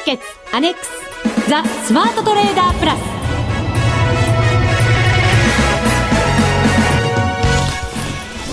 [0.00, 0.90] ーケッツアネックス
[1.48, 3.00] ザ・スマートトレーダープラス。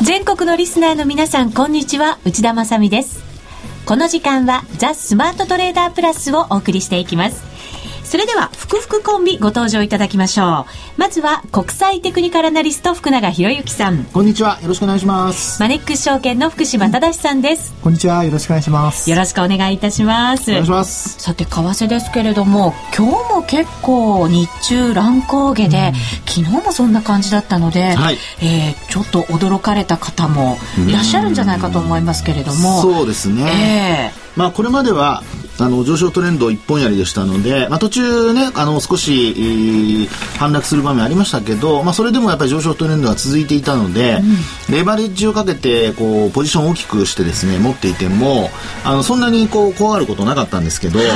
[0.03, 2.17] 全国のリスナーの皆さんこんにちは。
[2.25, 3.23] 内田まさです。
[3.85, 7.46] この時間はザ・スマートトレーダープラスをお送りしていきます。
[8.07, 10.65] それでは、ふくふくコンビご登場いただきましょ
[10.97, 10.99] う。
[10.99, 14.05] まずは、国際テクニカルアナリスト、福永博之さん。
[14.05, 14.57] こんにちは。
[14.61, 15.61] よろしくお願いします。
[15.61, 17.73] マネックス証券の福島正さんです。
[17.83, 18.23] こんにちは。
[18.23, 19.09] よろしくお願いします。
[19.09, 20.51] よろしくお願いいたします。
[20.51, 21.19] お願いします。
[21.19, 25.93] さて、為替ですけれども、今日も結構日中乱高下で、うん、
[26.25, 32.81] 昨日もそんな感じだったので、はい、えー、ちょっと驚かれた方もいらっしゃるんじゃないかと思いますけれども。
[32.81, 34.11] そうですね。
[34.13, 35.23] えーまあ、これまでは
[35.59, 44.19] あの上昇トレンド一本やりでしたので、まあ、途中ねあの少し、えー、反落する場面ありましたけど、まあ、それでもやっぱり上昇トレンドが続いていたので、
[44.69, 48.49] うん、レバレッジをかけてこうポジションを大きくしてですね持っていても
[48.85, 51.07] あのそんなにこう怖がることなかったんですけど、はい、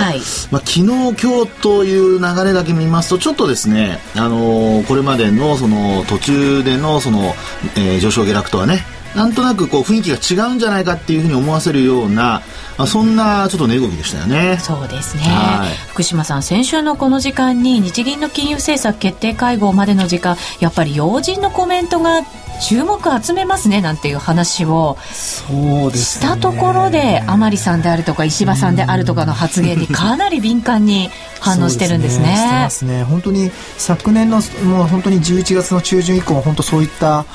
[0.52, 7.36] まあ、昨日今日という流れだけ見ますとちょっとですね、あのー、これまでのその途中でのその、
[7.78, 8.84] えー、上昇下落とはね
[9.16, 12.42] なんとなくこう雰囲気が違うんじゃないかっていうふうに思わせるような、
[12.78, 14.58] まあ、そんなちょっと値動きでしたよね。
[14.60, 22.22] そうですね、はい、福島さん先週のこの時間に日銀の金融政策決定会合までの時間やっぱり要人のコメントが
[22.62, 24.98] 注目集めますねなんていう話を。
[25.02, 31.10] したところで甘利さんであるとか石破さんであるとかの発言にかなり敏感に
[31.40, 32.26] 反応してるんですね。
[32.26, 33.04] してますね。
[33.04, 37.26] 本当に昨年のもう本当に11月の中旬以降本当そういった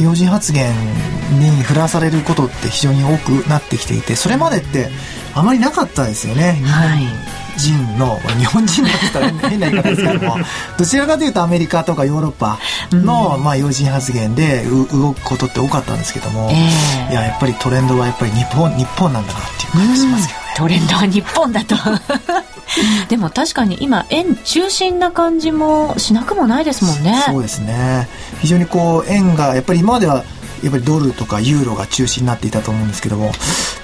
[0.00, 0.72] 要人発言
[1.38, 4.88] に振らされることって非常に多くなってきていてそれまでって
[5.34, 6.62] あまりなかったですよね。
[6.64, 7.27] はい
[7.58, 10.36] 人の日本人だったら変な言い方ですけども
[10.78, 12.58] どちらかというとアメリカとかヨーロッパ
[12.92, 20.48] の、まあ、要人発言で動くことって多かったんですけども、えー、いややっぱりトレンドはやっぱり日本日本なんだなっていう感じしますけどね。
[20.56, 21.76] トレンドは日本だと。
[23.08, 27.22] でも確かに今円中心な感じもしなくもないですもんね。
[27.26, 28.08] そうですね。
[28.40, 30.24] 非常にこう円がやっぱり今までは
[30.62, 33.32] やっぱりドルとかユーロが中心になっていたと思うんですけども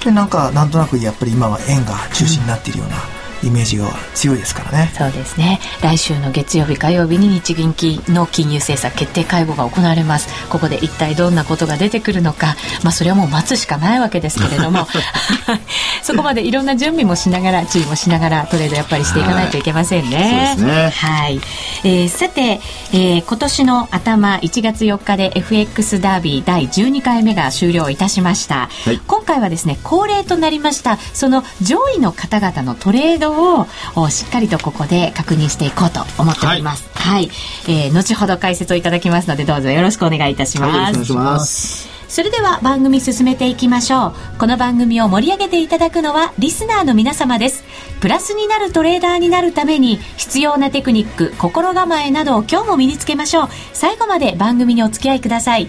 [0.06, 3.13] なんかなんとなくやっぱり今は円が中心になっているような、うん
[3.44, 4.92] イメージが強いですからね。
[4.96, 5.60] そうですね。
[5.82, 7.74] 来週の月曜日火曜日に日銀
[8.08, 10.28] の金融政策決定会合が行われます。
[10.48, 12.56] ここで一体どんなことが出てくるのか。
[12.82, 14.86] まあそれはもう待つしかないわけですけれども。
[16.02, 20.90] そこまでいろんな準備もしながら注意もしながらトレードやっぱりしていかないといけませんね、はい、そうですね。
[20.90, 21.40] はい、
[21.84, 22.60] えー、さて、
[22.92, 33.66] えー、今年の頭1月4日で FX ダービー第12回目が終了いたしました、はい、今回はですね恒例となりましたその上位の方々のトレードを
[34.10, 36.88] しっかりとここで確認していこうと思っております。
[36.94, 37.30] はい、はい、
[37.68, 40.76] えー、後ほど解説をいただきますのでどうぞよろしくお願いいたします。
[40.76, 41.94] はい、よろしくお願いします。
[42.14, 44.38] それでは番組進めていきましょう。
[44.38, 47.64] この番組を盛り上げていただくのはリスナーの皆様です。
[48.00, 53.48] プラスになるトレーダーになるために必要なテクニック、心構えなどを今日も身につけましょう。
[53.72, 55.68] 最後まで番組にお付き合いください。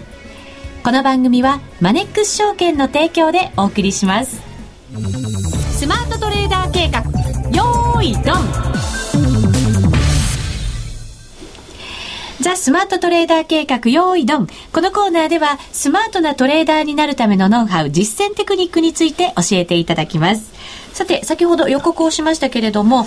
[0.84, 4.40] この番組はマネックス証券の提供でお送りします。
[6.46, 7.00] トレーダー計画
[7.50, 8.36] よーいドン
[12.40, 14.46] ザ・スマートトレーダー計画用意ドン。
[14.72, 20.55] このコーナーではスマートなトレーダーになるためのノウハウ、実践テクニックについて教えていただきます。
[20.96, 23.06] さて、先ほど予告をしましたけれども、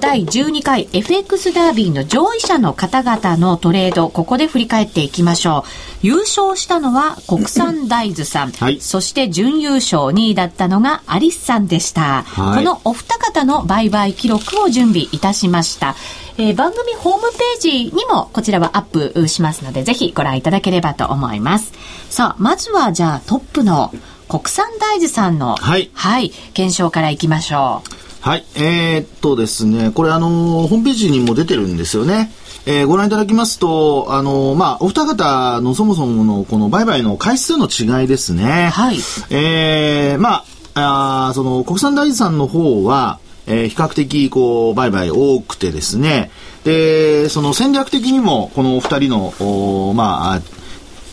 [0.00, 5.64] 第12回 FX ダービーの上位者の方々のトレード、ここで振り返っていきましょ
[6.02, 6.06] う。
[6.06, 12.24] 優勝したのは国産大豆さん、 はい、そして準優勝2位だったのがアリスさんでした。
[12.26, 15.96] はい、このお二方の売買記録を準備いたしました。
[16.36, 21.72] えー、番組ホームページにもこちらはアップしますので、ぜひご覧いただければと思います。
[22.10, 23.90] さあ、まずはじゃあトップの
[24.32, 27.82] 国産大豆さんの、はい、はい、検証からいきましょ
[28.22, 28.26] う。
[28.26, 32.32] はい、えー、っとですね、これあのー、ホームページにも出てるんですよね。
[32.64, 38.70] えー、ご覧いただきますと、あのー、まあ、お二方のそもそものこの売買の回数の違いですね。
[38.72, 38.96] はい。
[39.28, 40.44] えー、ま
[40.74, 46.30] あ、あその国産大豆さんの方は、えー、比較的こう売買多くてですね
[46.64, 50.40] でその戦略的にもこのお二人のおまあ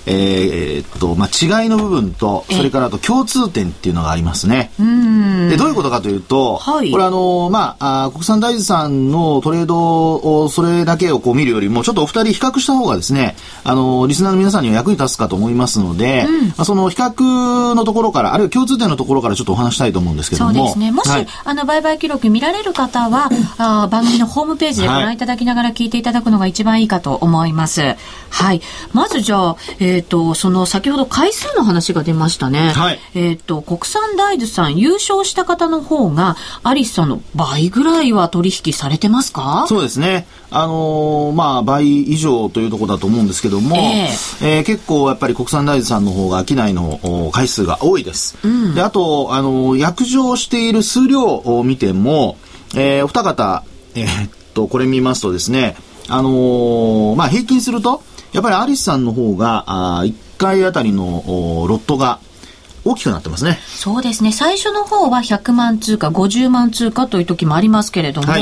[0.05, 4.71] えー、っと、まあ、違いの部分と、それからあと共通点っていうのがありますね。
[5.49, 20.53] で、どういうことかというと、はい、これあの、まあ、あ国産大豆さんのトレードを、それだけをこう見るよりも、ちょっとお二人比較した方がですね、あの、リスナーの皆さんには役に立つかと思いますので、うん、まあ、その比較のところから、あるいは共通点のところからちょっとお話したいと思うんですけども。
[20.53, 20.91] そうですね。
[20.91, 27.95] もし、はい、あの、売買記録見られる方は、あ番組のホームページでご覧いただきながら聞いていただくのが一番いいかと思います。
[28.29, 28.61] はい。
[28.93, 32.69] まずじゃあ、ええっ、ー、と、その先ほど回数の話が出ましたね。
[32.69, 32.99] はい。
[33.15, 39.65] えっ、ー、と、国産大豆さん優勝した方の方が、アリスさんの倍ぐらいは取引されてますか？
[39.67, 40.27] そうですね。
[40.51, 48.37] あのー、まあ、倍以上というところだと思うんですけども、えー、えー、結構やっぱり国産大豆さんの方が商いの回数が多いです。
[48.43, 52.37] うん、で、あと、あのー、約定している数量を見ても、
[52.75, 53.63] えー、お二方、
[53.95, 55.75] えー、っと、これ見ますとですね、
[56.07, 58.01] あのー、まあ、平均すると、
[58.33, 59.63] やっぱりアリスさんの方が、
[59.99, 61.23] あ1回あたりの
[61.67, 62.19] ロットが
[62.85, 63.59] 大きくなってますね。
[63.67, 64.31] そうですね。
[64.31, 68.41] 最初の方は100万通貨、50万通貨という時もありますけれども、はい、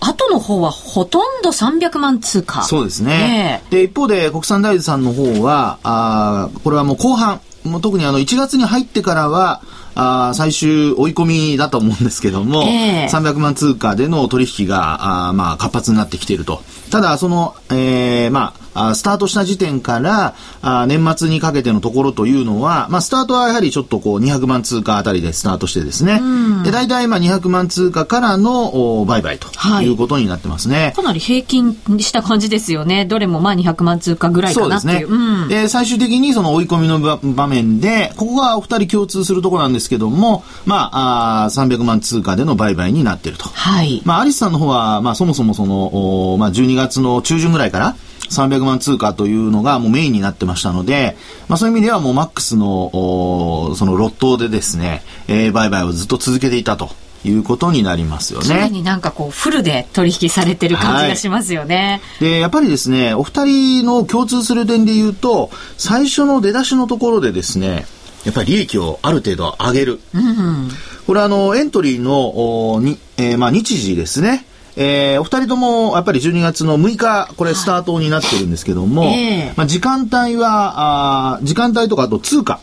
[0.00, 2.62] 後の方はほとんど300万通貨。
[2.62, 3.62] そうですね。
[3.70, 9.62] で、一方で国産大豆さんの方は、あこれはもう後半、もう特にあの1月に入ってからは、
[9.94, 16.62] あ最終追い込みだと思うんですけども、えー、300万通貨での取引があまあ活発になってきていると。
[16.90, 26.20] ただ、その、えー、まあ、スタートした時点からあ年末にかけてのところというのは、まあ、スタートはやはりちょっとこう200万通貨あたりでスタートしてですね、
[26.64, 29.48] で大体まあ200万通貨からの売買と
[29.82, 29.92] い。
[29.92, 34.92] うことになってますね、はい、かなり平均した感じですよね、どれもまあ200万通貨ぐらいかなっていう。
[34.92, 43.48] そうですね、うん、で最終的にその追い込みの場面で、ここがお二人共通するところなんですけども、まあ、あ300万通貨での売買になっていると。
[43.48, 44.02] はい。
[44.04, 47.96] まあ、アリスさんの方は、まあ、そもそもその、まあ、12月の中旬ぐらいから、
[48.32, 51.16] 300万通貨というのがもうメインになってましたので、
[51.48, 56.90] まあそういう意味ではもうマックスの、そのロットでですね、えー、売買をずっと続けていたと。
[57.24, 58.46] いうことになりますよね。
[58.46, 62.00] 常になんかこうフルで取引されてる感じがしますよね。
[62.18, 67.86] はい、で、やっぱりですね、お二人の共通する点で言うと、最初の出だしのところでですね、
[68.24, 70.00] やっぱり利益をある程度上げる。
[70.14, 70.68] うん、
[71.06, 74.46] これはあの、エントリーの、にえー、まあ日時ですね。
[74.76, 82.60] えー、お二人ともやっぱり12月の6日、これスタートになってるんですけども、はいえー、まあ、時間帯は、あ時間帯とかあと通貨。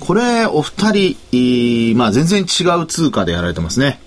[0.00, 3.98] これ、お二人、まあ、全然違う通貨でやられてますね。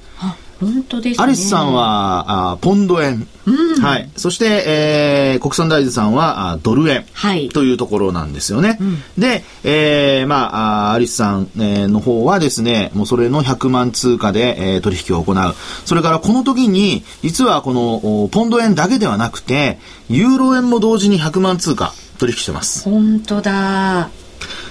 [0.59, 1.23] 本当ですね。
[1.23, 3.27] アリスさんは、あポンド円。
[3.45, 4.09] うん、はい。
[4.15, 7.05] そして、えー、国産大豆さんは、あドル円。
[7.13, 7.49] はい。
[7.49, 8.77] というところなんですよね。
[8.79, 15.55] うん、で、えー、まあ、アリスさん、えー、の方はですね、もうそれの100万通貨で、えー、取引を行う。
[15.85, 19.79] それからこの時に、実はこの、ポンド円だけではなくて、
[20.09, 22.83] ユーロ円も同時に100万通貨取引してます。
[22.83, 24.09] 本当だ。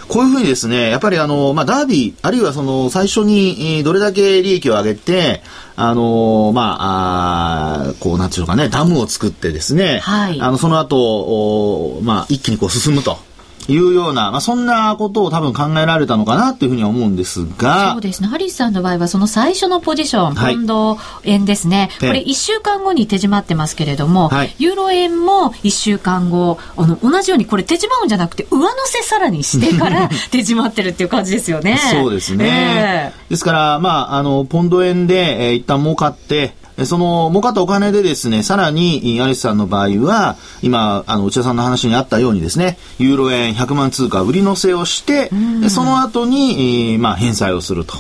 [0.09, 5.43] こういうふうにですね、やっぱりあの、まあ、ダービー、あるいはその、最初に、どれだけ利益を上げて、
[5.77, 13.28] あのまあ、あこう、なんていうかね、ダムを作ってですね、はい、あの、その後、まあ、一気にこう進むと。
[13.69, 17.93] いうような、まあ、そんなことを多分考えられたのかなというふうには思うんですが。
[17.93, 18.29] そうですね。
[18.29, 21.91] ハリスさんの場合は、その最初のポジション、ポンド円ですね。
[22.01, 31.79] これ1週間後に手締まってますけれども、はい、ユーロ円も1週間後、あの、同じようにこれ手締まうんじゃなくて、上乗せさらにしてから 手締まってるっていう感じですよね。
[31.91, 32.47] そうですね。
[32.49, 36.55] えー、ですから、まあ、あの、ポンド円で、えー、一旦儲かって、
[36.85, 45.31] その儲かったお金でですね、さらに、アリスさんの場合は、今、あの、内田さんの話にあったようにですね、ユーロ円100万通貨売り乗せをして、
[45.61, 47.97] でその後に、えー、まあ、返済をすると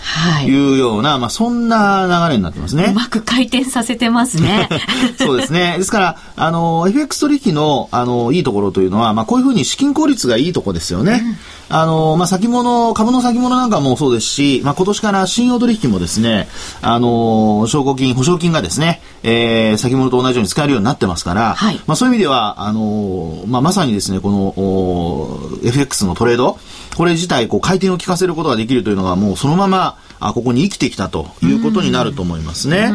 [0.46, 2.86] いうような、はい、まあ、そんな流れになってますね。
[2.90, 4.69] うまく回転させてますね。
[5.19, 5.76] そうですね。
[5.78, 11.22] ですから、あの、FX 取引の、あの、いいところというのは、まあ、こういうふうに資金効率がいいところですよね。
[11.25, 11.36] うん
[11.68, 16.48] あの、まあ、先物、株の先物なんかもそうですし、まあ、今年から信用取引もですね、
[16.80, 26.58] あの、証拠金、保証金がですね、えー、先物と同じように使えるようになってますから、はい、まあ、そういう意味では、あの、まあ、まさにですね、この、FX のトレード、
[26.96, 32.92] これ自体、こう、回転を効かせることができるというのが、もうそのまま、あここに生きてきたということになると思いますね。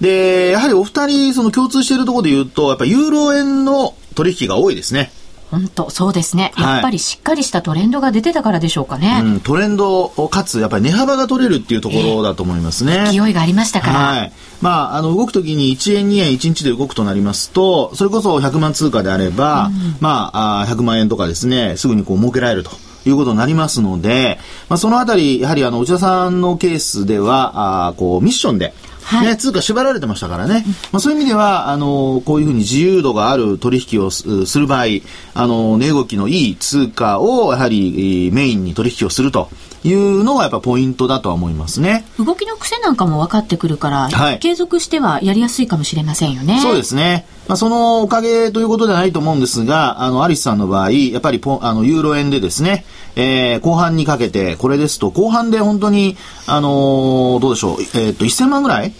[0.00, 5.12] で、やはりお二人、その共通しているところで言うと、やっぱユーロ円の取引が多いですね。
[5.50, 14.32] 本当そうですね、やっぱりしっかりしたトレンドが出てたからでしょうかね、うん、トレンドかつやっぱり値幅が取れるっていうところだと思いますね、えー、勢いがありましたから、はい。
[14.60, 22.70] まあ、あの動くときに1円2円1日で動くとなりますとそれこそ100万通貨であれば、うん、まああ100万円とかですねすぐにこう儲けられると
[23.08, 24.38] いうことになりますので、
[24.68, 28.74] まあ、そのあたり、やはりあの、内田さんのケースでは、あこう、ミッションで、
[29.06, 30.64] はい、ね、通貨縛られてましたからね。
[30.90, 34.86] まあ、そういう意味では、あの、こういうふうに自由度がある取引をする場合、
[35.34, 39.48] あの、値動きのいい通貨を、やはり、メインに取引をすると
[39.84, 42.04] いうのがやっぱポイントだとは思いますね。
[42.18, 46.60] 動きの癖なんかも分かってくるから、はい、継続してはやりやすいかもしれませんよね。
[46.60, 47.26] そうですね。
[47.48, 56.16] まあ、そのおかげということではないと思うんですが、あの、アリスさんの場合、やっぱりポあの、ユーロ円でですね、えー、後半にかけて、これですと、後半で本当に、
[56.46, 58.92] あのー、どうでしょう、えっ、ー、と、1000万ぐらい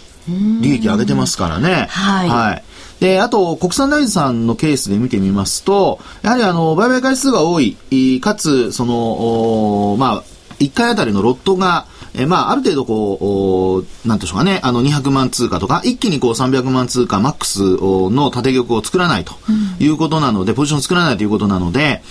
[0.61, 1.87] 利益上げてますからね。
[1.89, 2.29] はい。
[2.29, 2.63] はい。
[2.99, 7.77] で、あと、国産大豆さんのケースで見てみますと、やはりあの、売買回数が多い、
[8.21, 10.23] かつ、その、まあ、
[10.59, 19.33] 1回あたりのロットが、えー、まあ、ある程度こう、なんでしょうかね、あの、200万通貨とか、一気にこう300万通貨マックスの縦玉を作らないと
[19.79, 22.01] いうことなので、うん、ポジションを作らないということなので、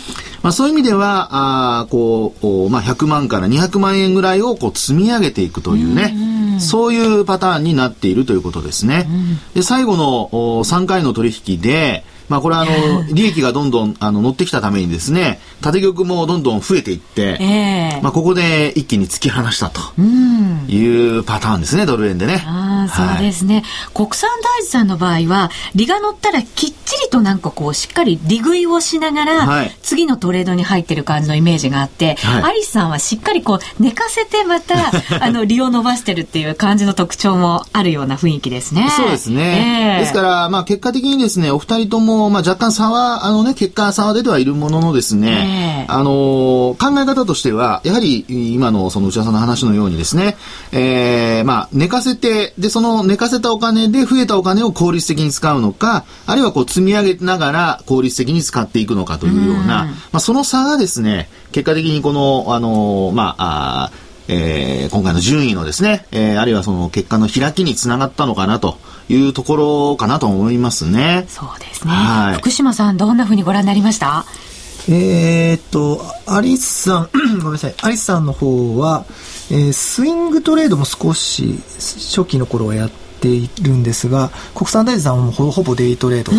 [0.42, 6.14] まあ、そういう意味では、あこう、まあ、100万から200万円ぐらいをこう積み上げていくというね、
[6.52, 9.06] うん、そういうパターンになっているということですね。
[9.08, 10.30] うん、で、最後の
[10.64, 22.44] 3回の取引で、まあこれはあの、利益がどんどんあの乗ってきたためにですね、縦玉もどんどん増えていって、えー、まあここで一気に突き放したというパターンですね、ドル円でね。
[22.46, 23.64] あそうですね、はい、
[23.94, 34.92] 国産大豆さんの場合は、利が乗ったらきっちりとなんかこう、しっかり利食いをしながら、はい、次のトレードに入ってる感じのイメージがあって、はい、アリスさんはしっかりこう、寝かせてまた、
[35.24, 38.88] あの、利を伸ばしてるっていう感じの特徴もあるような雰囲気ですね。
[38.96, 39.96] そうですね。
[39.96, 50.36] えー、ですから、まあ結果的にですね、お二人とも、まあ若干差は、あのね、結果差は出てはいるもののですね、えー、あの、考え方としては、やはり今のその内田さんの話のようにですね、
[50.72, 71.26] えー、まあ寝かせて、で、その寝かせたお金で増えたお金を効率的に使うのか、あるいはこう積み上げながら効率的に使っていくのかというような、うまあその差がですね、結果的にこの、あの、まあ、あえー、今回の順位のですね、えー、あるいはその結果の開きにつながったのかなというところかなと思いますね。
[71.28, 71.92] そうですね。
[71.92, 74.24] はい、福島さん、どんなふうにご覧になりました？
[74.88, 79.04] えー、っと、アリスさん、 ごめんなさい、アリスさんの方は、
[79.50, 86.32] えー、スイングトレードも少し初期の頃はやっているんですが、国産大豆さんはほほぼデイトレード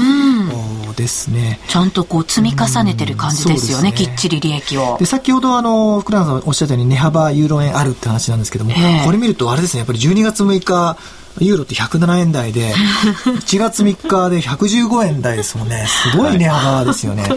[0.94, 1.60] ですね。
[1.68, 4.98] ちゃんとこう積み重ねてる感じですよね、ねきっちり利益を。
[5.00, 8.74] で、先ほどあの、福永さんおっしゃったように値幅ユーロ円あるって話なんですけども、
[9.06, 10.98] これ見るとあれですね、やっぱり12月6日、
[11.40, 15.86] ユーロって107円台で、1月3日で115円台ですもんね。
[15.88, 17.30] すごい値幅ですよ ね。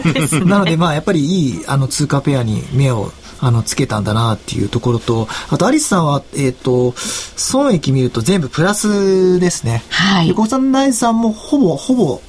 [0.45, 9.83] なので、まあ、やっぱりいい、あの、通貨ペアに目をあの、つけたんだなっていうところと、あと、アリスさんは、えっ、ー、と、損益見ると全部プラスですね。
[9.89, 10.27] はい。
[10.27, 12.21] で、国産大さんもほぼ、ほぼ、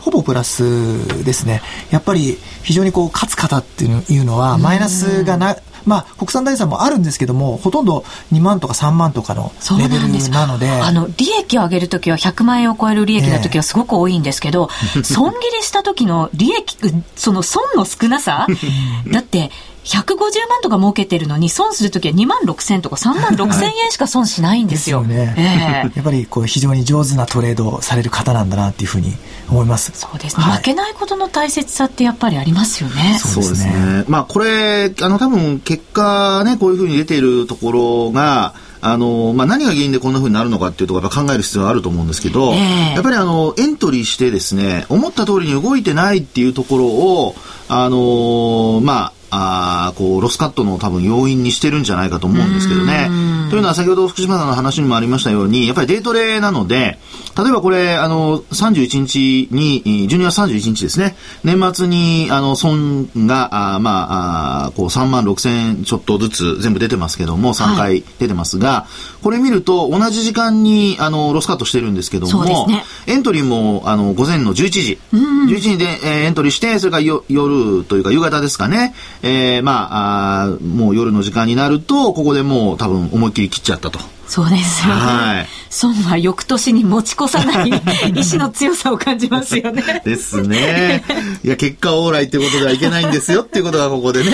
[0.00, 1.62] ほぼプラスですね。
[1.90, 10.70] やっぱり非常にこう勝つ方っていうのはマイナスがな、まあ、国産大豆もあるんですけども、ほとんど2万とか3万とかのレベルなので。
[10.70, 16.76] あの、利益を上げるときは100万円を超える利益のときはすごく多いんですけど、えー、損切りした時の利益、
[17.16, 18.46] その損の少なさ？
[19.10, 19.50] だって、
[19.84, 25.02] 150万とか儲けてるのに損するときは2万6千とか3万6千円しか損しないんですよ。
[25.04, 25.34] ですよね。
[25.38, 29.14] えー、 やっぱりこう非常に上手なトレードをされる方なんだなっていうふうに
[29.48, 29.92] 思います。
[29.94, 33.18] そうですね、はい、負けないことの大切さってやっぱりありますよね。
[33.18, 34.04] そうですね。
[34.08, 47.36] まあこれ、あの多分結果ね、こういうふうに出ているところが、あの、まあ、何が原因でこんなふうになるのかっていうところ考える必要があると思うんですけど、えー、やっぱりあの、エントリーしてですね、思った通りに動いてないっていうところを、
[47.68, 53.08] あの、まあ、あこうロスカットの多分要因にしてるんじゃないかと思うんですけどね。
[53.50, 56.98] というのは先ほど福島さんの話にもありましたように、やっぱりデートレなので、
[57.36, 68.86] 例えばこれ、あの、31日に、12月31日ですね、年末に、あの、損が、あまあ、あこう3万6千円ちょっとずつ全部出てますけども、3回出てますが、は
[69.20, 83.98] い、これ見ると同じ時間に、あの、ロスカットしてるんですけども、ね、エントリーも、あの、午前の11時、11時で、えー、エントリーして、それから夜というか夕方ですかね、えー、まああ、もう夜の時間になると、ここでもう多分思いっきり切っちゃったと。
[84.26, 85.00] そうですよね。
[85.00, 85.46] はい。
[85.70, 87.70] 損は翌年に持ち越さない
[88.14, 90.02] 意志の強さを感じますよね。
[90.04, 91.04] ですね。
[91.44, 94.32] いや、結果オーライってことではいけないんですよっていうことがここでね、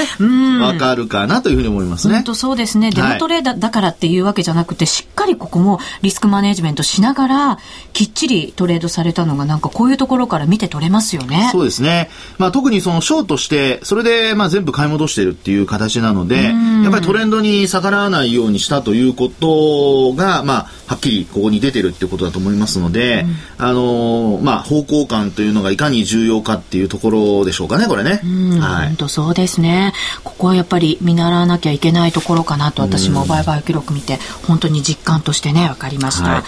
[0.61, 2.15] わかるかなというふうに思いますね。
[2.15, 2.91] 本当そうですね。
[2.91, 7.59] デモトレーダーだからっていうわけじゃなくて、しっかりここもリスクマネジメントしながら、
[7.93, 11.51] きっちりトレードされたのがなんかこういうところから見て取れますよね。
[11.53, 12.09] そうですね。
[12.39, 23.25] まあ特にそのショートして、それでまあ全部買い戻してるっていう形なので、やっぱりトレンドに逆らわないようにしたということが、まあはっきりここに出てるっていうことだと思いますので、
[23.59, 28.21] うん、あのまあ、方向感というのがいかに重要かっていうところでしょうかね、これね。
[28.61, 28.87] はい。
[28.89, 29.93] 本当そうですね。
[30.25, 36.29] ここはやっぱり見習わなきゃいけないところかなと私も売買記録見て、本当に実感としてね、分かりました。
[36.29, 36.39] は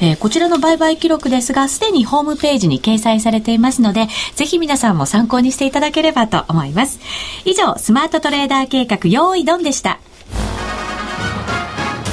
[0.00, 6.98] い、えー、こちらの売買記録ですが、すでにホームページに掲載されていますので、ぜひ皆さんも参考にしていただければと思います。
[7.44, 9.98] 以上、スマートトレーダー計画、用意ドンでした。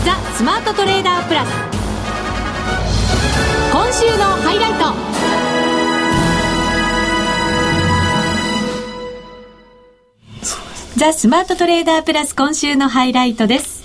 [0.05, 1.80] ザ・スマートトレーダープラス
[3.71, 4.91] 今週のハイライト。
[10.97, 13.80] ザ・スマートトレーダープラス今週のハイライトです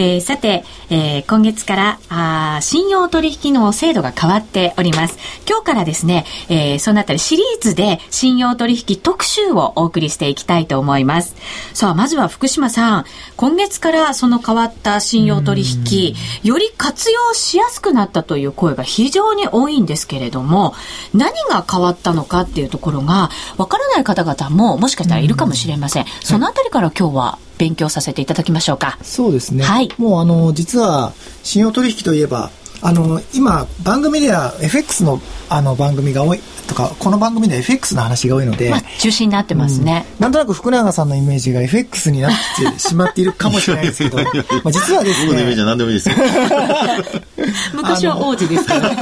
[0.00, 5.18] えー、さて、えー、今月からあ信用取引の制度が変わっております。
[5.46, 11.36] 今日からですね、えー、そのあたりシリーズで信用取引特集をお送りしていきたいと思います。
[11.74, 13.04] さあ、まずは福島さん、
[13.36, 16.14] 今月からその変わった信用取引、
[16.44, 20.74] より活用しやすくなったという声が非常に多いんですけれども、
[21.12, 23.28] 何が変わったのかっていうところが、
[23.58, 26.06] わからない方々ももしかしたらいるかもしれません。
[26.22, 28.98] そのあたりから今日は勉強させていただきましょうか。
[29.02, 29.62] そうですね。
[29.62, 29.90] はい。
[29.98, 31.12] もうあの、実は、
[31.42, 32.50] 信用取引といえば、
[32.82, 42.32] あの、今、番組では FX のあの番組が多いとか、この番組で FX の話が多いので、まあ、中心になってますね、うん、なんとなく福永さんのイメージが FX になっ
[42.72, 44.16] てしまっているかもしれないですけど、
[44.64, 45.26] まあ実はですね。
[45.26, 46.14] 僕のイメージは何でもいいですよ。
[47.74, 48.96] 昔は王子ですから、ね、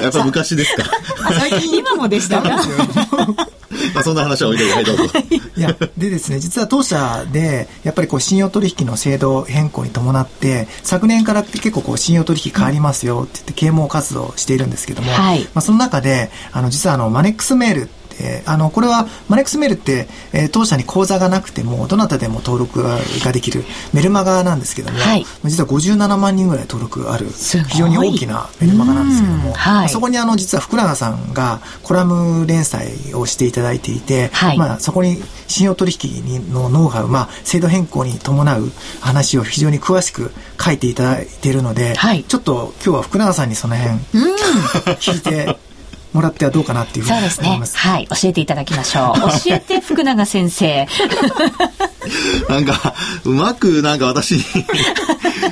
[0.00, 0.84] やっぱ昔ですか？
[1.38, 2.62] 最近今もでしたか？
[3.94, 5.04] まあそんな話は置いといて、はい、どうぞ。
[5.56, 17.88] いや、でですね、実は当社で、やっぱりこう、信用取引の制度変更に伴って、昨年から結構こう、信用取引変わりますよって言って、啓蒙活動しているんですけども、はい、まあその中で、あの、実はあの、マネックスメール
[18.20, 22.98] えあの、これは、マネックスメールって、えー、当社に口座がなくても、どなたでも登録が
[23.32, 41.94] できるメルマガなんですけども、はい、実は57万人ぐらい登録ある、非常に大きなメルマガなんですけども、はい、そこにあの、実は福永さんがコラム連載をしていただいていて、はい、まあ、そこに信用取引のノウハウ、まあ、制度変更に伴う話を非常に詳しく書いていただいているので、
[42.28, 43.98] ちょっと今日は福永さんにその辺、
[44.98, 45.58] 聞いて、
[46.12, 47.36] もらってはどうかなっていうふうに思います。
[47.36, 47.92] そうですね。
[47.92, 48.06] はい。
[48.08, 49.20] 教えていただきましょう。
[49.48, 50.86] 教えて、福永先生。
[52.48, 54.44] なんか、うまくなんか私に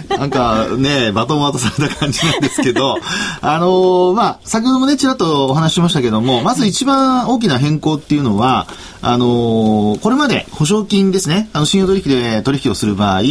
[0.09, 2.99] なんかね、バトン渡された感じなんですけど、
[3.41, 8.67] あのー、まあ、先ほどもね、ちらっとお話ししましたけども、まず一番大きな変更っていうのは、
[9.03, 13.23] あのー、これまで保証金ですね、あの、信用取引で取引をする場合、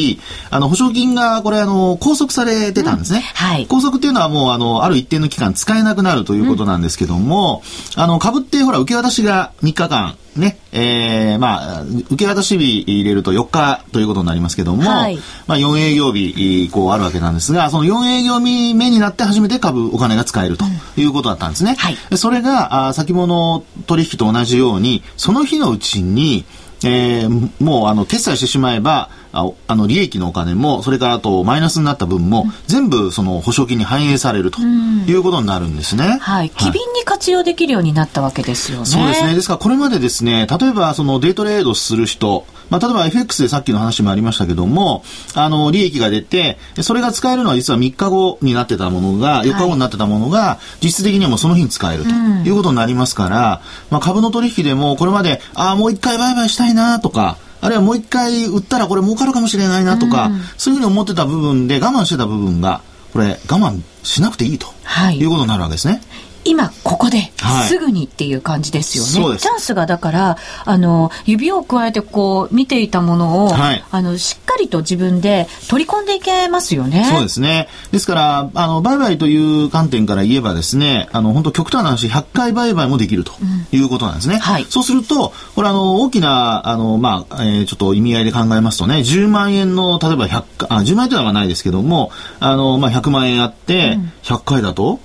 [0.49, 3.19] あの、保証金が、これ、あの、拘束されてたんですね。
[3.19, 3.65] うん、はい。
[3.67, 7.61] 拘束っていうのはもう、あの、ある一定の期間使えなくなるということなんですけども、
[7.95, 15.17] うん、あの、株ってほら、受け渡しが3日間、ね、えー、まあ、受け渡し日入れると4日ということになりますけども、はい、
[15.47, 20.65] まあ、4営業日、こうあるわけなんですが、その4営業日目になって初めて株、お金が使えると
[20.97, 21.71] いうことだったんですね。
[21.71, 26.45] うんはい、それが、あ先物取引と同じように、その日のうちに、
[26.83, 36.17] えー、もうあの決済してしまえばああの利益のお金もそれからあとマイナスになった分も、全部その保証金に反映されるということになるんですね。
[36.21, 38.85] はい、機敏に活用できるようになったわけですよね。
[38.85, 39.35] そうですね。
[39.35, 66.01] ですからこれまでですね、例えばそのデイトレードする人、まあ、例えば FX でさっきの話もありましたけども、あの、利益が出て、それが使えるのは実は3日後になってたものが、4日後になってたものが、実質的にはもうその日に使えるということになりますから、まあ、株の取引でもこれまで、ああ、もう一回売買したいなとか、あるいはもう一回売ったらこれ儲かるかもしれないなとか、うん、そういうふうに思ってた部分で我慢してた部分が、これ我慢しなくていいと、はい、いうことになるわけですね。
[66.49, 67.31] 今ここで、
[67.67, 69.37] すぐにっていう感じですよね。
[69.37, 77.07] チャンスがだから、あの、指を加えてこう見ていたものを、はい、あの、しっかりと自分で取り込んでいけますよね。
[77.11, 77.67] そうですね。
[77.91, 83.33] ですから、あの、売買という観点から言えばですね、あの、本当極端な話、100回売買もできると
[83.71, 84.35] いうことなんですね。
[84.35, 84.65] うん、はい。
[84.69, 94.99] そうすると、これあの、大きな、あの、まあ、えー、ちょっと意味合いで考えますとね、10万円の、例えば100、あ、10万円というのはないですけども、あの、まあ、100万円あって、100回だと、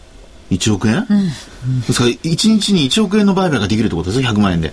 [0.51, 2.05] 1億円、うん、ですか。
[2.05, 4.73] ら1日に1億円の売買ができるってことですよ100万円で。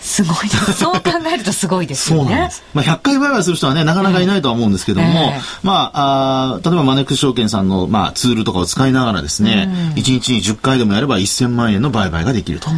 [0.00, 2.24] すごい そう考えるとすごいですよね。
[2.24, 2.62] そうなんです。
[2.74, 12.70] まあ、100回売買する人はね、なかなかいないとは思うんですけども、えー、まああ、例えばマネックス証券さんの、まあ、ツールとかを使いながらですね、うん、1日に10回でもやれば1000万円の売買ができると。
[12.70, 12.76] うん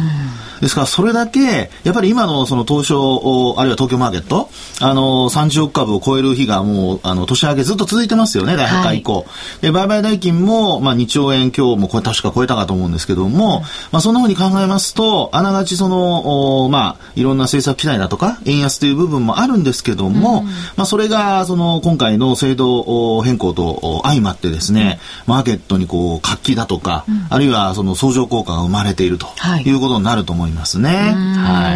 [0.63, 9.13] ですから、それだけ、やっぱり今のその東証、あるいは東京マーケット、あの、30億株を超える日がもう、あの、年明けずっと続いてますよね、第8回以降。
[9.17, 9.25] はい、
[9.61, 20.45] で、売買代金も、まあ、2兆円今日もこれ確か超えたかと思うんですけども、うん、まあ、そんなふうに考えますと、あながちその、まあ、いろんな政策期待だとか、円安という部分もあるんですけども、うん、
[20.75, 29.27] まあ、それが、その、今回の制度変更と相まってですね、うん、マーケットにこう、活気だとか、あるいはその相乗効果が生まれていると
[29.65, 30.79] いうことになると思います。
[30.79, 30.89] ね。
[30.89, 31.75] は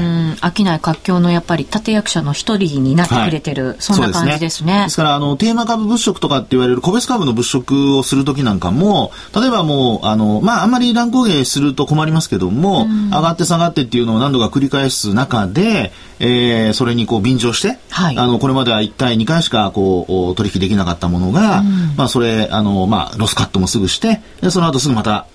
[0.54, 0.64] い。
[0.64, 4.86] 商い活況のやっぱり立役者の一人になってくれてる、はい、そんな感じですね。
[4.86, 21.64] です、ね,、からあのテーマ株物色とかって言われる個別株の物色をするときなんかも、例えばもうあのまああんまり乱高下すると困りますけども、上がって下がってっていうのを何度か繰り返す中で、えー、それにこう便乗して、はい、あのこれまでは1回2回しかこう取引できなかったものが、
[21.96, 25.28] まあそれあのまあロスカットもすぐしてでその後すぐまた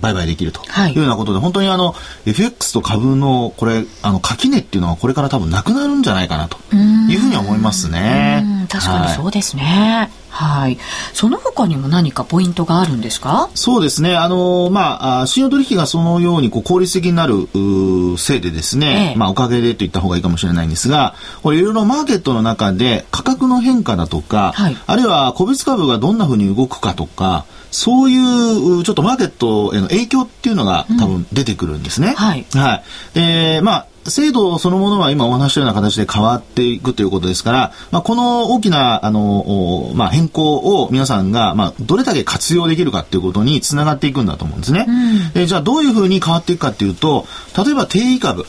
[0.00, 0.92] 売買できるとい。
[0.92, 1.94] うようなことで、はい、本当にあの
[2.26, 8.66] FX と株のこれあの垣根っていうのはこれから多分なくなるんじゃないかなというふうに思いますね。
[8.70, 9.62] 確かにそうですね。
[9.62, 10.78] はいはい。
[11.12, 13.50] その他にも何かポイントがあるんですか？
[13.54, 14.16] そうですね。
[14.16, 17.48] あの、まあ、信用取引がそのようにこう効率的になる
[18.18, 32.08] せいでですね、ええ、まあ、おかげでと言った方がいいかもしれないんですが、これいろいろマーケットの中で価格の変化だとか、はい、あるいは個別株がどんなふうに動くかとか、そういうちょっとマーケットへの影響っていうのが多分出てくるんですね。
[32.08, 32.46] うん、はい。
[32.52, 32.82] はい。
[33.14, 44.86] で、まあ、制度そのものは今お話したような形で変わっていくということですから、まあ、この大きなあの、まあ、変更を皆さんが、まあ、どれだけ活用できるかということにつながっていくんだと思うんですね。
[45.34, 47.26] うん、じゃあどういうふうに変わっていくかというと
[47.64, 48.46] 例えば定位株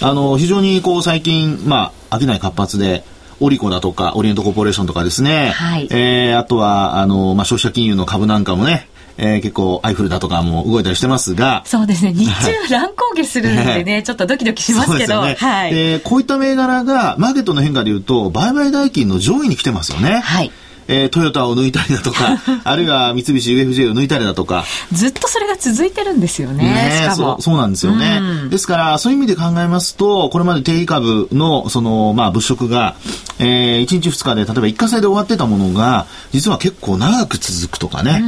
[0.00, 3.04] あの非常にこう最近、まあ、商い活発で
[3.40, 5.50] オリコだとか、オリエントコーポレーションとかですね。
[5.50, 5.88] はい。
[5.90, 8.88] えー、あとは、あの、まあ、消費者金融の株なんかもね、
[9.18, 11.62] えー、結構アイフルだとかも動いたりしてますが。
[11.66, 12.12] そうですね。
[12.16, 15.24] 日中乱高下するんでね、ちょっとドキドキしますけど。
[15.24, 15.74] ね、はい。
[15.74, 20.20] で、こういった銘柄がマーケットの変化でいうと、売買代金の上位に来てますよね。
[20.24, 20.50] はい。
[20.88, 24.64] えー、トヨタを抜いたりだとか、 あるいは三菱 UFJ を抜いたりだとか。
[24.92, 26.64] ずっとそれが続いてるんですよね。
[26.64, 27.42] ねそう。
[27.42, 28.50] そうなんですよね、うん。
[28.50, 32.96] ですから、そういう意味で考えますと、これまで定位株の、その、まあ、物色が、
[33.38, 38.22] えー、1日2日で、例えば一過性で終わってたものが、実は結構長く続くとかね。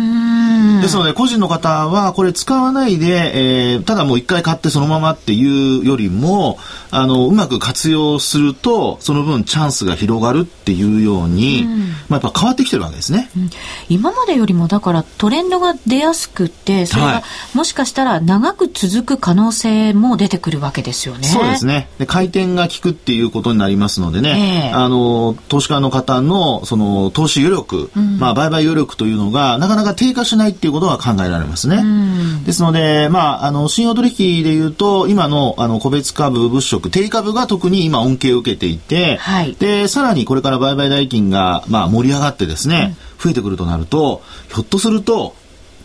[0.80, 6.58] ですので、個人の方は、これ使わないで、えー、ただもう一回買ってそのままっていうよりも、
[6.90, 11.66] あの、うまく活用すると、その分チャンスが広がるっていうように、
[12.08, 13.50] まあ、やっぱ変わってきてるわけですね、うん、
[13.88, 17.22] 今までよりもだからトレンドが出やすくてそれが
[17.54, 21.24] もしかしたら長く続く可能性も出てくるわけですよね。
[21.24, 21.88] そうですね。
[21.98, 31.76] で回転が効くっていうことになりますのでね、えー、あの投資家の方のその投資余力、うん、まあ、売買余力というのがなかなか低下しないっていうことは考えられますね。
[31.76, 45.34] うん、ですので、まあ、あの信用取引でいうと今のあの個別株物色定株が特に今恩恵を受けていて、はい、でさらにこれから売買代金が、まあ、盛り上がってですね、増えてくるとなると、ひょっとすると、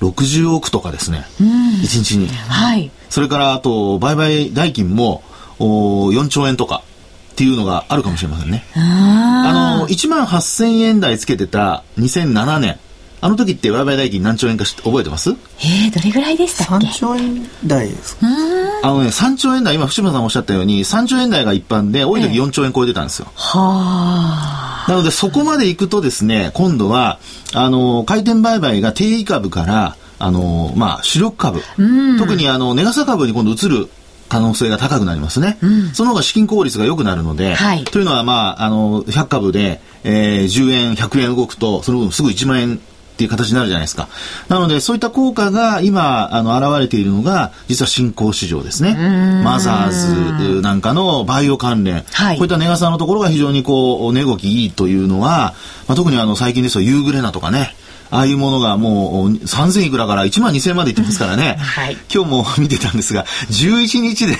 [0.02, 1.48] 60億とかですね、うん、
[1.82, 2.28] 1日に。
[2.28, 2.89] はい。
[3.10, 5.24] それから、あと、売買代金も、
[5.60, 6.84] お4兆円とか
[7.34, 8.65] っていうのがあるかもしれませんね。
[8.76, 12.80] あの、1万8000円台つけてた2007年、
[13.22, 15.32] あの時って売買代金何兆円か覚えてます？
[15.32, 18.28] えー、どれぐらいでしたっけ ?3 兆円台ですか？
[18.84, 23.28] あのね、3兆円台、今、福島さんおっしゃったように、3兆円台が一般で、多い時4兆円超えてたんですよ。
[23.36, 27.20] は、あ、なので、そこまで行くとですね、今度は、
[27.54, 31.62] あの、回転売買が定位株から、あの、まあ、主力株、
[32.20, 33.90] 特にあの、ネガサ株に今度移る
[34.30, 35.58] 可能性が高くなりますね。
[35.62, 42.80] うん、その方が資金効率が良くなるので、はい、というのは、まあ、あの、100株で、えー、10円、100円動くと、その分すぐ1万円
[43.20, 44.08] っていう形になるじゃないですか。
[44.48, 48.94] なので、そういった効果が今、あの、現れているのが、実は新興市場ですね。
[49.44, 52.06] マザーズなんかのバイオ関連。
[52.14, 55.54] はい、こういった値傘のところが非常にこう、値動きいいというのは、
[55.90, 57.76] まあ、特にあの、最近ですと、ユーグレナとかね、
[58.12, 61.58] ああいうものがもう3000いくらから1万2000円までいってますからね。
[61.62, 64.38] はい、今日も見てたんですが、11日で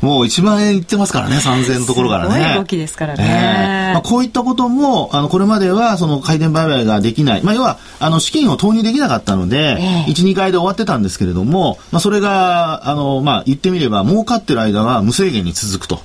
[0.00, 2.34] もう1万円いってますからね、3000円のところからね。
[2.34, 3.24] すごい動きですからね。
[3.24, 7.42] えー、まあ、こういったことも、あの、これまではその回転売買ができない。
[7.42, 16.00] まあ、要は、あの、資金を投入できなかったので、えー、1、2回で終わってたんですけれども、まあ、それが、あの、まあ、言ってみれば、儲かってる間は無制限に続くと。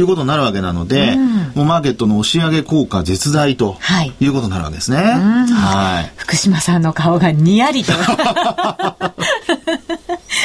[0.00, 3.76] いうことになるわけなので、うん、もうマーケットの押し上げ効果絶大と
[4.20, 4.98] いうことになるわけですね。
[4.98, 6.12] はい。
[6.16, 7.92] 福島さんの顔がにやりと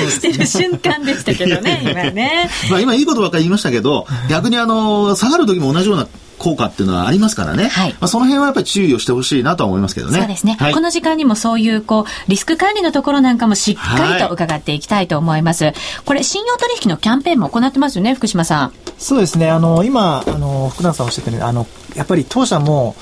[0.10, 2.50] してる瞬間でしたけどね、 今ね。
[2.70, 6.08] まあ今いいことばっかり言いましたけど、逆にあの、下がる時も同じような
[6.44, 7.70] 効果っていうのはありますからね。
[7.70, 7.92] はい。
[7.94, 10.20] まあ、その辺はやっぱり注意をしてほしいなとは思いますけどね。
[10.20, 10.58] そうですね。
[10.60, 15.66] はい、この時間にもそういう、こう、リスク管理のところなんかもしっかりと伺っていきたいと思います。
[15.66, 18.74] はい、これ、信用取引のキャンペーンも行ってますよね、福島さん。
[18.98, 19.50] そうですね。
[19.50, 22.96] あの、今、あの、福田さんおっしゃったように、あの、やっぱり当社も、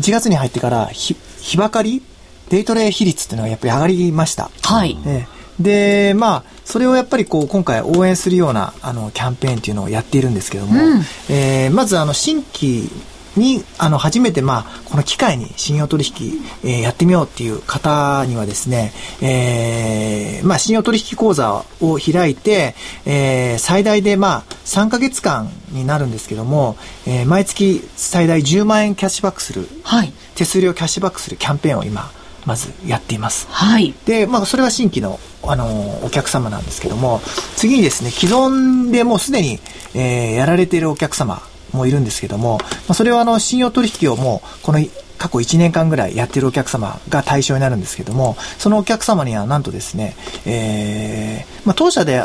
[0.00, 2.02] 1月に入ってから、日、日ばかり
[2.48, 4.50] デイトレ比率っていうのはやっぱり上がりました。
[4.62, 4.96] はい。
[5.04, 12.88] えーで、まあ、それをやっぱりこう、今回応援するような、あの、キャンペーンっていうのをやっているんですけども、うん、えー、まず、あの、新規
[13.36, 32.10] に、あの、初めて、まあ、この機会に信用取引、えー、やってみようっていう方にはですね、えー、まあ、信用取引講座を開いて、えー、最大で、まあ、3ヶ月間になるんですけども、えー、毎月最大10万円キャッシュバックする、はい、手数料キャッシュバックするキャンペーンを今、
[32.46, 33.46] まずやっています。
[33.50, 33.94] はい。
[34.06, 37.20] で、まあ、それは新規の、あの、お客様なんですけども、
[37.56, 39.58] 次にですね、既存でもうすでに、
[39.94, 44.80] えー、やられているお客様もいるんですけども、まあ、それはあの、信用取引をもう、この
[45.18, 52.24] 過去1年間ぐらいやってるお客様が対象になるんですけども、そのお客様にはなんとですね、えー、まあ、当社で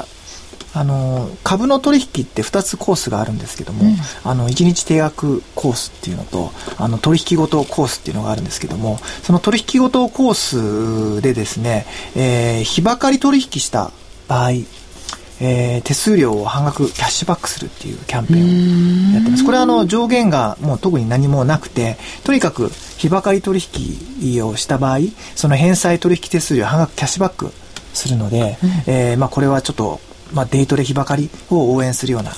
[0.74, 10.34] あの株の取引って2つコースがあるんですけども、うん、あの1日定額コースっていうのとあの取引ごとコースっていうのがあるんですけどもその取引ごとコー
[11.18, 13.92] スでですね、えー、日ばかり取引した
[14.28, 14.52] 場合
[15.42, 19.44] えー、手数料を半額キャッシュバックするっていうキャンペーンをやってます。
[19.44, 23.60] これはあの上限がもう特に何もなくて、とにかく日ばかり取
[24.24, 25.00] 引をした場合、
[25.36, 27.52] その返済取引手数料半額キャッシュバック
[27.94, 30.00] するので、うん、えー、まあこれはちょっと、
[30.34, 32.32] まあデイトレ日ばかりを応援するような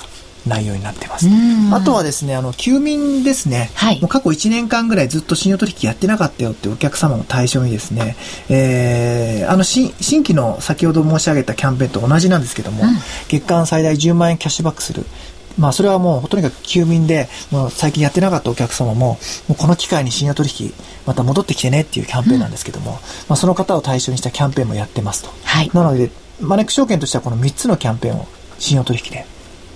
[0.46, 1.28] 内容になってます。
[1.72, 3.70] あとはですね、あの、休眠ですね。
[3.74, 8.16] はい、もう過去1年間ぐらいずっと信用取引やってなかったよってお客様の対象にですね、
[8.48, 12.90] えー、あの、新規の先ほど申し上げたキャンペーンと同じなんですけども、うん、
[13.28, 15.04] 月間最大10万円キャッシュバックする。
[15.58, 20.72] まあ、それはもう、とにかく休眠で、もう最近やってなかったお客様も、もうこの機会に信用取引、
[21.04, 25.30] また戻ってきてねっていうキャンペーンなんですけども、うん、まあ、その方を対象にしたキャンペーンもやってますと。
[25.42, 25.70] はい。
[25.74, 28.26] なので、マネック証券としてはこの3つのキャンペーンを
[28.58, 29.26] 信用取引で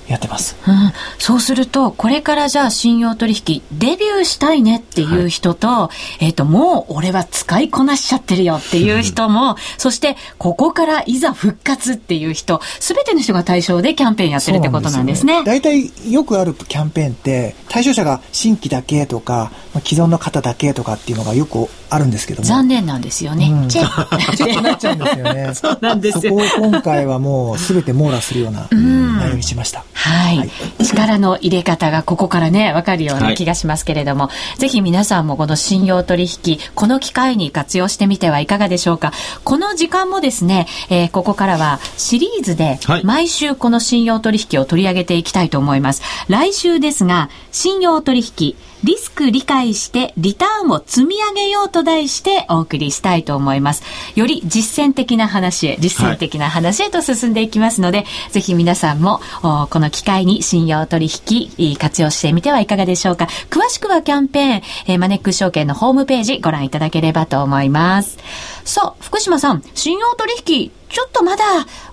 [0.09, 15.45] やってます、うん、そうするとこれからじゃあ信用取引デビューしたいねっていう人とはい、えっ、ー、ともう俺は使いこなしちゃってるよっていう人も、そしてここからいざ復活っていう人すべての人が対象でキャンペーンやってるってことなんですね。
[15.45, 19.53] 大体、ね、よくあるキャンペーンって対象者が新規だけとか
[19.85, 22.49] 既存の方だけとかっていうのがよくあるんですけども。
[22.49, 25.51] 残念なんですよね、うん、チェッチェック なっちゃうんですよね。
[25.55, 26.39] そうなんですよ。
[26.41, 30.51] そこを今回はもうすべて網羅するような内容にしました、はい、はい、
[30.85, 39.13] 力の入れ方がここからね、わかるような気がしますけれども、はい、ぜひ皆さんもこの信用取引、この機会に活用してみてはいかがでしょうか。
[39.45, 46.03] この時間もですね、えー、ここからはシリーズで、毎週この信用取引を取り上げていきたいと思います。
[46.29, 53.83] 来週ですが、信用取引、リスク理解してリターンを積み上げようと題してお送りしたいと思います。
[54.17, 63.29] より実践的な話へ、実践的な話へと進んでいきますので、はい、ぜひ皆さんもこの機会に信用取引活用してみてはいかがでしょうか。
[63.51, 68.19] 詳しくはキャンペーン、えー、マネックス証券のホームページご覧いただければと思います。
[68.65, 71.45] さあ、福島さん、信用取引ちょっとまだ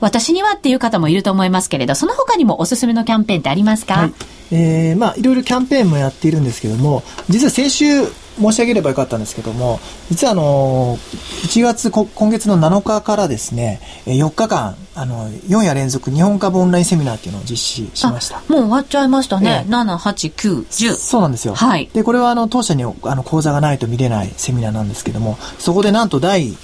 [0.02, 4.14] 私にはっていう方もいると思いますけれど、その他にもおすすめのキャンペーンってありますか、はい
[4.52, 8.06] えー、まあ、いろいろキャンペーンもやっているんですけども、実は先週
[8.40, 10.98] 申し上げればよかったんですけども、実はあの、
[11.44, 18.42] 1月、今月の7日からですね、4日間、あの、4夜連続日本株オンラインセミナーっていうのを実施しました。
[18.48, 19.66] もう終わっちゃいましたね。
[19.68, 20.96] えー、7、8、9、10。
[20.96, 21.54] そうなんですよ。
[21.54, 21.90] はい。
[21.94, 26.56] で、これはあの、当社にあの講座がないと見れないセミナーなんですけども、そこでなんと第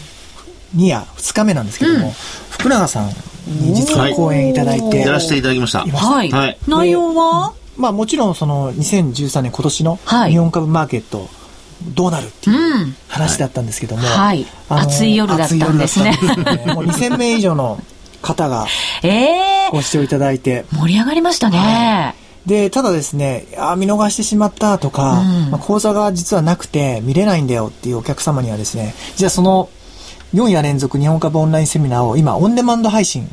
[0.75, 2.13] 2夜、2日目なんですけども、うん、
[2.49, 3.09] 福永さん
[3.47, 5.79] に実は講演いただいて、やらせていただきました。
[5.79, 6.31] はい。
[6.31, 7.53] はい、内容は？
[7.77, 11.29] まあもちろんその2013年今年の日本株マーケット、
[11.93, 16.13] どうなるっていう話だったんですけども、うん、はい、暑い夜だったんですね。
[16.13, 16.63] すね。
[16.73, 17.81] もう2000名以上の
[18.21, 18.65] 方が
[19.71, 21.57] ご視聴いただいて、えー、盛り上がりましたね。
[21.57, 22.13] は
[22.45, 22.49] い。
[22.49, 29.69] で、ただですね、あ見逃してしまったとか、うん、まあ、講座が実はなくて見れないんだよっていうお客様にはですね、じゃあその
[30.35, 33.27] 4夜連続日本株オンラインセミナーを今オンデマンド配信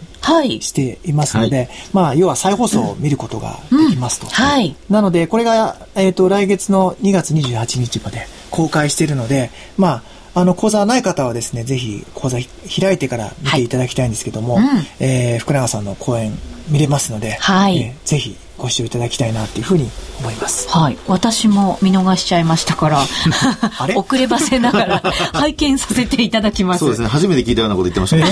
[0.61, 4.27] していますので、はい、まあ、要は再放送を見ることができますと。
[4.27, 4.31] うん。
[4.31, 4.77] うん、はい。
[4.89, 10.03] なので、これが、えっ、ー、と、来月の2月28日まで公開しているので、ま
[10.35, 12.39] あ、あの、講座はない方はですね、ぜひ講座
[12.81, 14.65] 開いてから見ていただきたいんですけども、はい。
[14.65, 16.33] うん、えー、福永さんの講演
[16.69, 20.69] 見れますので、はい、えー、ぜひご視聴いただきたいなっていうふうに思います。
[20.69, 20.97] はい。
[21.09, 23.03] 私も見逃しちゃいましたから、
[23.97, 25.03] 遅ればせながら
[25.35, 26.79] 拝見させていただきます。
[26.79, 27.09] そうですね。
[27.09, 28.25] 初めて聞いたようなこと言ってましたね。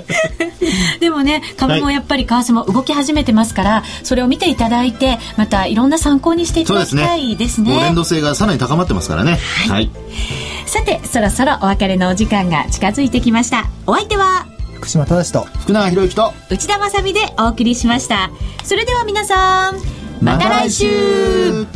[1.00, 7.72] でもね、株もやっぱり為替も動き始めてますから、それを見ていただいて、またいろんな参考にしていただきたいですね。
[7.72, 9.38] すね連動性がさらに高まってますからね。
[9.68, 9.70] はい。
[9.70, 9.90] はい、
[10.64, 13.68] さて、そろそろお別れのお時間が近づいてきました。
[13.86, 18.30] お相手は、福島正と福永博之と内田まさでお送りしました。
[18.64, 19.76] それでは皆さん
[20.20, 21.66] また来週。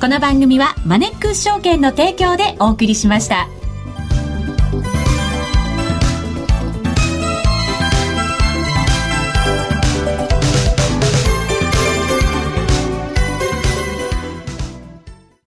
[0.00, 3.48] この番組はマネックス証券の提供でお送りしました。